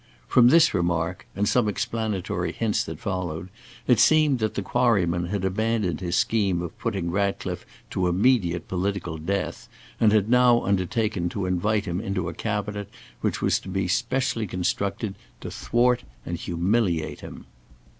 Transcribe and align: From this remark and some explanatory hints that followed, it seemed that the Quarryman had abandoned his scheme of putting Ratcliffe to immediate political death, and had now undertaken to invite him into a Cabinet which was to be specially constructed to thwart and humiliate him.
From 0.27 0.47
this 0.47 0.73
remark 0.73 1.27
and 1.35 1.47
some 1.47 1.67
explanatory 1.67 2.51
hints 2.53 2.83
that 2.85 2.97
followed, 2.99 3.49
it 3.85 3.99
seemed 3.99 4.39
that 4.39 4.55
the 4.55 4.63
Quarryman 4.63 5.27
had 5.27 5.45
abandoned 5.45 5.99
his 6.01 6.15
scheme 6.15 6.63
of 6.63 6.75
putting 6.79 7.11
Ratcliffe 7.11 7.67
to 7.91 8.07
immediate 8.07 8.67
political 8.67 9.19
death, 9.19 9.69
and 9.99 10.11
had 10.11 10.27
now 10.27 10.63
undertaken 10.65 11.29
to 11.29 11.45
invite 11.45 11.85
him 11.85 12.01
into 12.01 12.27
a 12.29 12.33
Cabinet 12.33 12.89
which 13.19 13.43
was 13.43 13.59
to 13.59 13.69
be 13.69 13.87
specially 13.87 14.47
constructed 14.47 15.13
to 15.39 15.51
thwart 15.51 16.03
and 16.25 16.35
humiliate 16.37 17.19
him. 17.19 17.45